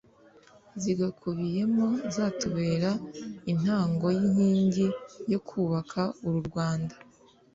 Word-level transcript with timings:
zigakubiyemo 0.81 1.87
zatubera 2.15 2.91
intango 3.51 4.05
n'inkingi 4.17 4.87
yo 5.31 5.39
kubaka 5.47 6.01
uru 6.25 6.39
rwanda 6.49 6.95